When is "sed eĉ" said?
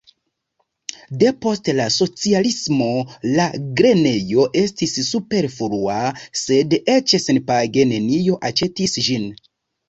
6.45-7.15